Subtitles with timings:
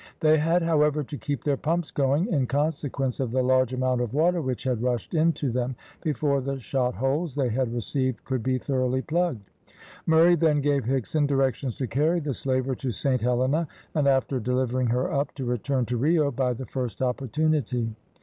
[0.19, 4.15] They had, however, to keep their pumps going, in consequence of the large amount of
[4.15, 8.57] water which had rushed into them before the shot holes they had received could be
[8.57, 9.51] thoroughly plugged.
[10.07, 14.87] Murray then gave Higson directions to carry the slaver to Saint Helena, and, after delivering
[14.87, 17.93] her up, to return to Rio by the first opportunity.